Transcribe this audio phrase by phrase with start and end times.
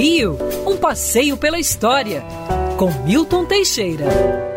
[0.00, 2.22] Rio, um passeio pela história,
[2.78, 4.04] com Milton Teixeira.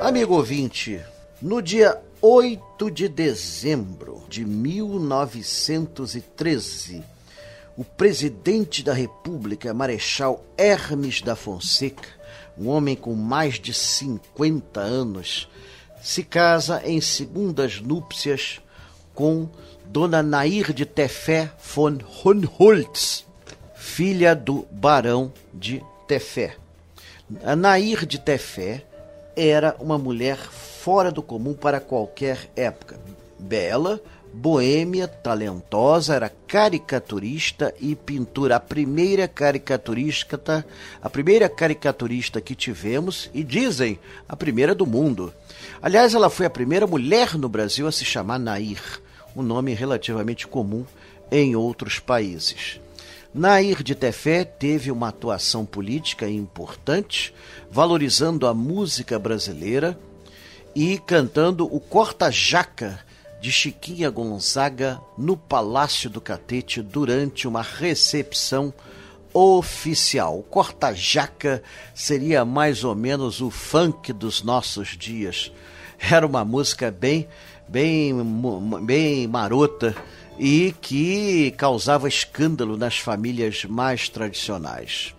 [0.00, 1.00] Amigo ouvinte,
[1.42, 7.02] no dia 8 de dezembro de 1913,
[7.76, 12.08] o presidente da República, Marechal Hermes da Fonseca,
[12.56, 15.48] um homem com mais de 50 anos,
[16.00, 18.60] se casa em segundas núpcias
[19.12, 19.48] com
[19.84, 23.24] Dona Nair de Tefé von Hohenholz,
[23.84, 26.56] filha do barão de Tefé.
[27.44, 28.82] A Nair de Tefé
[29.36, 32.98] era uma mulher fora do comum para qualquer época.
[33.38, 34.00] Bela,
[34.32, 38.56] boêmia, talentosa, era caricaturista e pintura.
[38.56, 40.66] A primeira caricaturista,
[41.00, 45.32] a primeira caricaturista que tivemos e dizem a primeira do mundo.
[45.80, 48.82] Aliás, ela foi a primeira mulher no Brasil a se chamar Nair,
[49.36, 50.84] um nome relativamente comum
[51.30, 52.80] em outros países.
[53.34, 57.34] Nair de Tefé teve uma atuação política importante,
[57.68, 59.98] valorizando a música brasileira
[60.72, 63.00] e cantando o Corta-Jaca
[63.40, 68.72] de Chiquinha Gonzaga no Palácio do Catete durante uma recepção
[69.32, 70.38] oficial.
[70.38, 71.60] O Corta-Jaca
[71.92, 75.50] seria mais ou menos o funk dos nossos dias.
[75.98, 77.26] Era uma música bem,
[77.68, 78.14] bem,
[78.84, 79.92] bem marota
[80.38, 85.14] e que causava escândalo nas famílias mais tradicionais.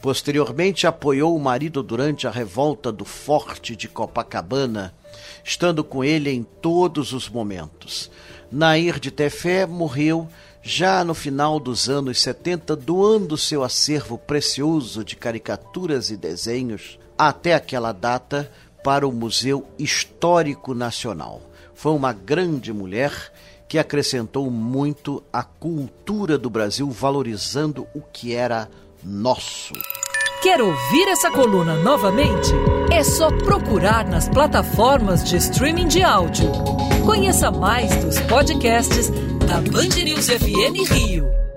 [0.00, 4.94] Posteriormente, apoiou o marido durante a revolta do Forte de Copacabana,
[5.44, 8.10] estando com ele em todos os momentos.
[8.50, 10.28] Nair de Tefé morreu
[10.62, 17.54] já no final dos anos 70, doando seu acervo precioso de caricaturas e desenhos até
[17.54, 18.50] aquela data
[18.84, 21.42] para o Museu Histórico Nacional.
[21.74, 23.32] Foi uma grande mulher
[23.68, 28.68] que acrescentou muito à cultura do Brasil, valorizando o que era
[29.04, 29.74] nosso.
[30.42, 32.50] Quer ouvir essa coluna novamente?
[32.90, 36.50] É só procurar nas plataformas de streaming de áudio.
[37.04, 39.10] Conheça mais dos podcasts
[39.46, 41.47] da Band News FM Rio.